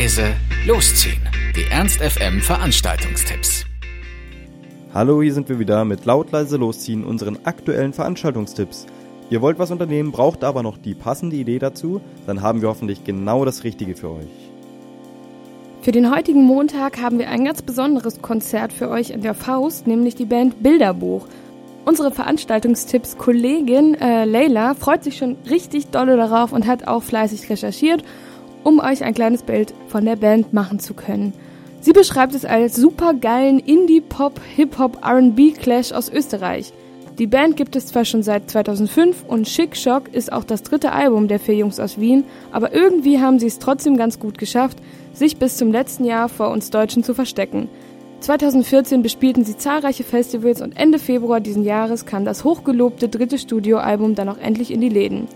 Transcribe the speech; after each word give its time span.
leise, 0.00 0.34
losziehen. 0.66 1.20
Die 1.54 1.70
Ernst 1.70 2.00
FM 2.00 2.40
Veranstaltungstipps. 2.40 3.66
Hallo, 4.94 5.20
hier 5.20 5.34
sind 5.34 5.50
wir 5.50 5.58
wieder 5.58 5.84
mit 5.84 6.06
laut 6.06 6.32
leise 6.32 6.56
losziehen 6.56 7.04
unseren 7.04 7.38
aktuellen 7.44 7.92
Veranstaltungstipps. 7.92 8.86
Ihr 9.28 9.42
wollt 9.42 9.58
was 9.58 9.70
unternehmen, 9.70 10.10
braucht 10.10 10.42
aber 10.42 10.62
noch 10.62 10.78
die 10.78 10.94
passende 10.94 11.36
Idee 11.36 11.58
dazu, 11.58 12.00
dann 12.26 12.40
haben 12.40 12.62
wir 12.62 12.70
hoffentlich 12.70 13.04
genau 13.04 13.44
das 13.44 13.62
Richtige 13.62 13.94
für 13.94 14.08
euch. 14.12 14.50
Für 15.82 15.92
den 15.92 16.10
heutigen 16.10 16.44
Montag 16.44 17.02
haben 17.02 17.18
wir 17.18 17.28
ein 17.28 17.44
ganz 17.44 17.60
besonderes 17.60 18.22
Konzert 18.22 18.72
für 18.72 18.88
euch 18.88 19.10
in 19.10 19.20
der 19.20 19.34
Faust, 19.34 19.86
nämlich 19.86 20.14
die 20.14 20.24
Band 20.24 20.62
Bilderbuch. 20.62 21.26
Unsere 21.84 22.10
Veranstaltungstipps-Kollegin 22.10 23.96
äh, 24.00 24.24
Leila 24.24 24.72
freut 24.72 25.04
sich 25.04 25.18
schon 25.18 25.36
richtig 25.50 25.88
dolle 25.88 26.16
darauf 26.16 26.54
und 26.54 26.66
hat 26.66 26.88
auch 26.88 27.02
fleißig 27.02 27.50
recherchiert, 27.50 28.02
um 28.64 28.80
euch 28.80 29.04
ein 29.04 29.14
kleines 29.14 29.42
Bild 29.42 29.74
von 29.88 30.04
der 30.04 30.16
Band 30.16 30.52
machen 30.52 30.78
zu 30.78 30.94
können. 30.94 31.32
Sie 31.80 31.92
beschreibt 31.92 32.34
es 32.34 32.44
als 32.44 32.76
supergeilen 32.76 33.58
Indie-Pop, 33.58 34.40
Hip-Hop, 34.56 35.04
R&B-Clash 35.04 35.92
aus 35.92 36.10
Österreich. 36.10 36.72
Die 37.18 37.26
Band 37.26 37.56
gibt 37.56 37.76
es 37.76 37.86
zwar 37.86 38.04
schon 38.04 38.22
seit 38.22 38.50
2005 38.50 39.24
und 39.26 39.46
Chic 39.46 39.76
Shock 39.76 40.08
ist 40.12 40.32
auch 40.32 40.44
das 40.44 40.62
dritte 40.62 40.92
Album 40.92 41.28
der 41.28 41.38
vier 41.38 41.54
Jungs 41.54 41.80
aus 41.80 41.98
Wien, 41.98 42.24
aber 42.50 42.72
irgendwie 42.72 43.18
haben 43.18 43.38
sie 43.38 43.46
es 43.46 43.58
trotzdem 43.58 43.96
ganz 43.96 44.18
gut 44.18 44.38
geschafft, 44.38 44.78
sich 45.12 45.36
bis 45.36 45.56
zum 45.56 45.70
letzten 45.70 46.04
Jahr 46.04 46.28
vor 46.28 46.50
uns 46.50 46.70
Deutschen 46.70 47.04
zu 47.04 47.14
verstecken. 47.14 47.68
2014 48.20 49.02
bespielten 49.02 49.44
sie 49.44 49.56
zahlreiche 49.56 50.04
Festivals 50.04 50.60
und 50.60 50.76
Ende 50.76 50.98
Februar 50.98 51.40
diesen 51.40 51.64
Jahres 51.64 52.04
kam 52.04 52.24
das 52.24 52.44
hochgelobte 52.44 53.08
dritte 53.08 53.38
Studioalbum 53.38 54.14
dann 54.14 54.28
auch 54.28 54.38
endlich 54.38 54.70
in 54.70 54.80
die 54.80 54.90
Läden. 54.90 55.26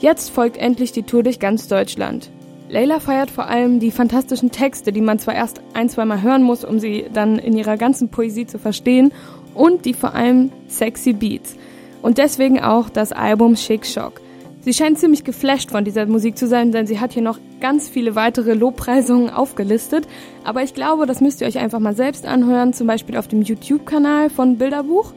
Jetzt 0.00 0.30
folgt 0.30 0.56
endlich 0.56 0.92
die 0.92 1.02
Tour 1.02 1.24
durch 1.24 1.40
ganz 1.40 1.66
Deutschland. 1.66 2.30
Layla 2.68 3.00
feiert 3.00 3.30
vor 3.30 3.46
allem 3.46 3.80
die 3.80 3.90
fantastischen 3.90 4.50
Texte, 4.50 4.92
die 4.92 5.00
man 5.00 5.18
zwar 5.18 5.34
erst 5.34 5.62
ein, 5.72 5.88
zweimal 5.88 6.22
hören 6.22 6.42
muss, 6.42 6.64
um 6.64 6.78
sie 6.78 7.06
dann 7.12 7.38
in 7.38 7.56
ihrer 7.56 7.76
ganzen 7.76 8.10
Poesie 8.10 8.46
zu 8.46 8.58
verstehen, 8.58 9.12
und 9.54 9.86
die 9.86 9.94
vor 9.94 10.14
allem 10.14 10.52
sexy 10.68 11.12
Beats. 11.12 11.56
Und 12.02 12.18
deswegen 12.18 12.60
auch 12.60 12.90
das 12.90 13.12
Album 13.12 13.54
Chic 13.54 13.86
Shock. 13.86 14.20
Sie 14.60 14.74
scheint 14.74 14.98
ziemlich 14.98 15.24
geflasht 15.24 15.70
von 15.70 15.84
dieser 15.84 16.04
Musik 16.06 16.36
zu 16.36 16.46
sein, 16.46 16.70
denn 16.70 16.86
sie 16.86 17.00
hat 17.00 17.12
hier 17.12 17.22
noch 17.22 17.38
ganz 17.60 17.88
viele 17.88 18.14
weitere 18.14 18.52
Lobpreisungen 18.52 19.30
aufgelistet. 19.30 20.06
Aber 20.44 20.62
ich 20.62 20.74
glaube, 20.74 21.06
das 21.06 21.20
müsst 21.20 21.40
ihr 21.40 21.46
euch 21.46 21.58
einfach 21.58 21.78
mal 21.78 21.96
selbst 21.96 22.26
anhören, 22.26 22.74
zum 22.74 22.86
Beispiel 22.86 23.16
auf 23.16 23.28
dem 23.28 23.42
YouTube-Kanal 23.42 24.30
von 24.30 24.58
Bilderbuch. 24.58 25.12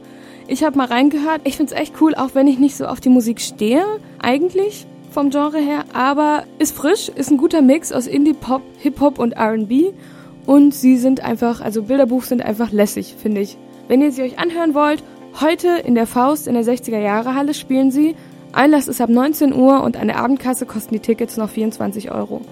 Ich 0.48 0.64
habe 0.64 0.78
mal 0.78 0.86
reingehört. 0.86 1.42
Ich 1.44 1.56
finde 1.56 1.74
es 1.74 1.80
echt 1.80 1.94
cool, 2.00 2.14
auch 2.14 2.30
wenn 2.34 2.46
ich 2.46 2.58
nicht 2.58 2.76
so 2.76 2.86
auf 2.86 3.00
die 3.00 3.10
Musik 3.10 3.40
stehe, 3.40 3.84
eigentlich 4.20 4.86
vom 5.12 5.30
Genre 5.30 5.58
her, 5.58 5.84
aber 5.92 6.44
ist 6.58 6.76
frisch, 6.76 7.08
ist 7.08 7.30
ein 7.30 7.38
guter 7.38 7.62
Mix 7.62 7.92
aus 7.92 8.06
Indie-Pop, 8.06 8.62
Hip-Hop 8.78 9.18
und 9.18 9.32
R&B. 9.32 9.92
Und 10.46 10.74
sie 10.74 10.96
sind 10.96 11.22
einfach, 11.22 11.60
also 11.60 11.84
Bilderbuch 11.84 12.24
sind 12.24 12.42
einfach 12.42 12.72
lässig, 12.72 13.14
finde 13.16 13.40
ich. 13.42 13.56
Wenn 13.86 14.02
ihr 14.02 14.10
sie 14.10 14.22
euch 14.22 14.38
anhören 14.38 14.74
wollt, 14.74 15.04
heute 15.40 15.68
in 15.68 15.94
der 15.94 16.06
Faust 16.06 16.48
in 16.48 16.54
der 16.54 16.64
60er 16.64 16.98
Jahre 16.98 17.34
Halle 17.34 17.54
spielen 17.54 17.90
sie 17.90 18.16
Einlass 18.52 18.86
ist 18.86 19.00
ab 19.00 19.08
19 19.08 19.54
Uhr 19.54 19.82
und 19.82 19.96
an 19.96 20.08
der 20.08 20.18
Abendkasse 20.18 20.66
kosten 20.66 20.94
die 20.94 21.00
Tickets 21.00 21.38
noch 21.38 21.48
24 21.48 22.12
Euro. 22.12 22.42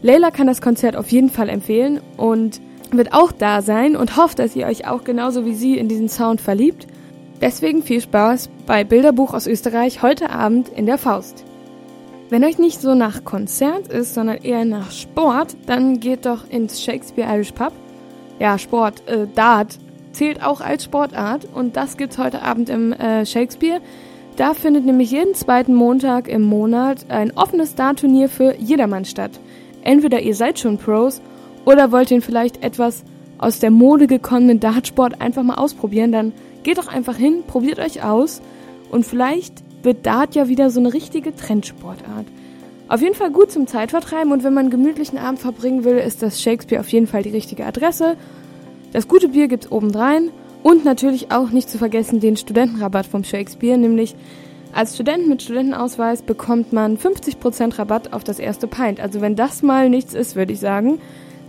Leila 0.00 0.30
kann 0.30 0.46
das 0.46 0.62
Konzert 0.62 0.96
auf 0.96 1.10
jeden 1.10 1.28
Fall 1.28 1.48
empfehlen 1.48 2.00
und 2.16 2.60
wird 2.92 3.12
auch 3.12 3.32
da 3.32 3.60
sein 3.60 3.96
und 3.96 4.16
hofft, 4.16 4.38
dass 4.38 4.54
ihr 4.54 4.66
euch 4.66 4.86
auch 4.86 5.02
genauso 5.02 5.44
wie 5.44 5.54
sie 5.54 5.76
in 5.76 5.88
diesen 5.88 6.08
Sound 6.08 6.40
verliebt. 6.40 6.86
Deswegen 7.40 7.82
viel 7.82 8.00
Spaß 8.00 8.48
bei 8.66 8.84
Bilderbuch 8.84 9.34
aus 9.34 9.46
Österreich 9.46 10.02
heute 10.02 10.30
Abend 10.30 10.68
in 10.68 10.86
der 10.86 10.98
Faust. 10.98 11.44
Wenn 12.30 12.44
euch 12.44 12.58
nicht 12.58 12.80
so 12.80 12.94
nach 12.94 13.24
Konzert 13.24 13.88
ist, 13.88 14.14
sondern 14.14 14.36
eher 14.36 14.64
nach 14.64 14.92
Sport, 14.92 15.56
dann 15.66 15.98
geht 15.98 16.26
doch 16.26 16.48
ins 16.48 16.80
Shakespeare 16.80 17.28
Irish 17.28 17.50
Pub. 17.50 17.72
Ja, 18.38 18.56
Sport, 18.56 19.02
äh, 19.08 19.26
Dart 19.34 19.78
zählt 20.12 20.40
auch 20.40 20.60
als 20.60 20.84
Sportart 20.84 21.48
und 21.52 21.76
das 21.76 21.96
gibt's 21.96 22.18
heute 22.18 22.42
Abend 22.42 22.68
im 22.70 22.92
äh, 22.92 23.26
Shakespeare. 23.26 23.80
Da 24.36 24.54
findet 24.54 24.86
nämlich 24.86 25.10
jeden 25.10 25.34
zweiten 25.34 25.74
Montag 25.74 26.28
im 26.28 26.42
Monat 26.42 27.06
ein 27.08 27.36
offenes 27.36 27.74
Dart-Turnier 27.74 28.28
für 28.28 28.54
jedermann 28.54 29.04
statt. 29.04 29.32
Entweder 29.82 30.20
ihr 30.20 30.36
seid 30.36 30.60
schon 30.60 30.78
Pros 30.78 31.20
oder 31.64 31.90
wollt 31.90 32.12
ihr 32.12 32.22
vielleicht 32.22 32.62
etwas 32.62 33.02
aus 33.38 33.58
der 33.58 33.72
Mode 33.72 34.06
gekommenen 34.06 34.60
Dartsport 34.60 35.20
einfach 35.20 35.42
mal 35.42 35.56
ausprobieren, 35.56 36.12
dann 36.12 36.32
geht 36.62 36.78
doch 36.78 36.86
einfach 36.86 37.16
hin, 37.16 37.42
probiert 37.44 37.80
euch 37.80 38.04
aus 38.04 38.40
und 38.92 39.04
vielleicht 39.04 39.64
wird 39.82 40.06
Dart 40.06 40.34
ja 40.34 40.48
wieder 40.48 40.70
so 40.70 40.80
eine 40.80 40.92
richtige 40.92 41.34
Trendsportart. 41.34 42.26
Auf 42.88 43.02
jeden 43.02 43.14
Fall 43.14 43.30
gut 43.30 43.52
zum 43.52 43.66
Zeitvertreiben 43.66 44.32
und 44.32 44.42
wenn 44.42 44.52
man 44.52 44.64
einen 44.64 44.70
gemütlichen 44.70 45.18
Abend 45.18 45.38
verbringen 45.38 45.84
will, 45.84 45.96
ist 45.96 46.22
das 46.22 46.42
Shakespeare 46.42 46.80
auf 46.80 46.88
jeden 46.88 47.06
Fall 47.06 47.22
die 47.22 47.30
richtige 47.30 47.64
Adresse. 47.64 48.16
Das 48.92 49.06
gute 49.06 49.28
Bier 49.28 49.46
gibt's 49.46 49.70
obendrein 49.70 50.30
und 50.62 50.84
natürlich 50.84 51.30
auch 51.30 51.50
nicht 51.50 51.70
zu 51.70 51.78
vergessen 51.78 52.20
den 52.20 52.36
Studentenrabatt 52.36 53.06
vom 53.06 53.22
Shakespeare, 53.22 53.78
nämlich 53.78 54.16
als 54.72 54.94
Student 54.94 55.28
mit 55.28 55.42
Studentenausweis 55.42 56.22
bekommt 56.22 56.72
man 56.72 56.96
50% 56.96 57.78
Rabatt 57.78 58.12
auf 58.12 58.22
das 58.22 58.38
erste 58.38 58.68
Pint. 58.68 59.00
Also 59.00 59.20
wenn 59.20 59.34
das 59.34 59.62
mal 59.62 59.88
nichts 59.88 60.14
ist, 60.14 60.36
würde 60.36 60.52
ich 60.52 60.60
sagen, 60.60 61.00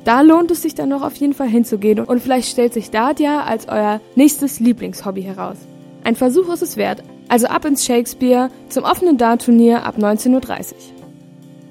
da 0.05 0.21
lohnt 0.21 0.49
es 0.49 0.63
sich 0.63 0.73
dann 0.73 0.89
noch 0.89 1.03
auf 1.03 1.15
jeden 1.17 1.33
Fall 1.33 1.47
hinzugehen 1.47 1.99
und 1.99 2.21
vielleicht 2.21 2.49
stellt 2.49 2.73
sich 2.73 2.89
Dart 2.89 3.19
ja 3.19 3.43
als 3.43 3.67
euer 3.67 4.01
nächstes 4.15 4.59
Lieblingshobby 4.59 5.21
heraus. 5.21 5.57
Ein 6.03 6.15
Versuch 6.15 6.51
ist 6.51 6.63
es 6.63 6.77
wert. 6.77 7.03
Also 7.31 7.47
ab 7.47 7.63
ins 7.63 7.85
Shakespeare 7.85 8.49
zum 8.67 8.83
offenen 8.83 9.17
Dart-Turnier 9.17 9.85
ab 9.85 9.95
19.30 9.97 10.33
Uhr. 10.33 10.75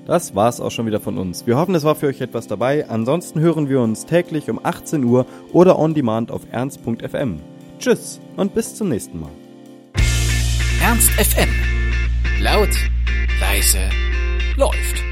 Das 0.07 0.35
war's 0.35 0.59
auch 0.59 0.71
schon 0.71 0.87
wieder 0.87 1.01
von 1.01 1.19
uns. 1.19 1.47
Wir 1.47 1.59
hoffen, 1.59 1.75
es 1.75 1.85
war 1.85 1.95
für 1.95 2.07
euch 2.07 2.23
etwas 2.23 2.47
dabei. 2.47 2.89
Ansonsten 2.89 3.41
hören 3.41 3.69
wir 3.69 3.83
uns 3.83 4.07
täglich 4.07 4.49
um 4.49 4.59
18 4.63 5.05
Uhr 5.05 5.27
oder 5.53 5.79
on 5.79 5.93
demand 5.93 6.31
auf 6.31 6.41
ernst.fm. 6.51 7.41
Tschüss 7.79 8.21
und 8.39 8.55
bis 8.55 8.75
zum 8.75 8.89
nächsten 8.89 9.21
Mal. 9.21 9.31
Ernst 10.83 11.11
FM. 11.11 11.51
Laut, 12.41 12.71
leise, 13.39 13.81
läuft. 14.57 15.10